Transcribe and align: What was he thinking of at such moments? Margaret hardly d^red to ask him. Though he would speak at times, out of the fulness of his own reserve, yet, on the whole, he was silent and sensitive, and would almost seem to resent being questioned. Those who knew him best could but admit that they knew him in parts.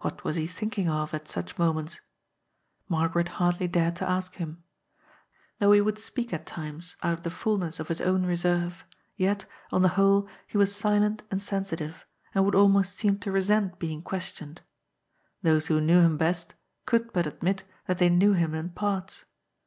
What 0.00 0.24
was 0.24 0.36
he 0.36 0.46
thinking 0.46 0.88
of 0.88 1.12
at 1.12 1.28
such 1.28 1.58
moments? 1.58 2.00
Margaret 2.88 3.28
hardly 3.36 3.68
d^red 3.68 3.94
to 3.96 4.08
ask 4.08 4.36
him. 4.36 4.64
Though 5.58 5.72
he 5.72 5.82
would 5.82 5.98
speak 5.98 6.32
at 6.32 6.46
times, 6.46 6.96
out 7.02 7.12
of 7.12 7.22
the 7.24 7.28
fulness 7.30 7.78
of 7.78 7.88
his 7.88 8.00
own 8.00 8.24
reserve, 8.24 8.86
yet, 9.16 9.44
on 9.70 9.82
the 9.82 9.88
whole, 10.00 10.26
he 10.46 10.56
was 10.56 10.74
silent 10.74 11.24
and 11.30 11.42
sensitive, 11.42 12.06
and 12.34 12.46
would 12.46 12.54
almost 12.54 12.96
seem 12.96 13.18
to 13.18 13.30
resent 13.30 13.78
being 13.78 14.00
questioned. 14.00 14.62
Those 15.42 15.66
who 15.66 15.78
knew 15.78 16.00
him 16.00 16.16
best 16.16 16.54
could 16.86 17.12
but 17.12 17.26
admit 17.26 17.64
that 17.86 17.98
they 17.98 18.08
knew 18.08 18.32
him 18.32 18.54
in 18.54 18.70
parts. 18.70 19.26